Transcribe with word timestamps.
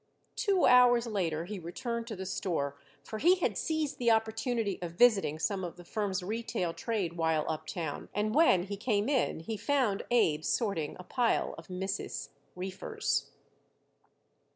Two 0.35 0.65
hours 0.65 1.05
later 1.05 1.45
he 1.45 1.59
returned 1.59 2.07
to 2.07 2.15
the 2.15 2.25
store, 2.25 2.75
for 3.03 3.19
he 3.19 3.35
had 3.35 3.55
seized 3.55 3.99
the 3.99 4.09
opportunity 4.09 4.79
of 4.81 4.93
visiting 4.93 5.37
some 5.37 5.63
of 5.63 5.75
the 5.75 5.83
firm's 5.85 6.23
retail 6.23 6.73
trade 6.73 7.17
while 7.17 7.45
uptown, 7.47 8.09
and 8.11 8.33
when 8.33 8.63
he 8.63 8.77
came 8.77 9.07
in 9.07 9.41
he 9.41 9.57
found 9.57 10.01
Abe 10.09 10.43
sorting 10.43 10.95
a 10.97 11.03
pile 11.03 11.53
of 11.55 11.69
misses' 11.69 12.29
reefers. 12.55 13.29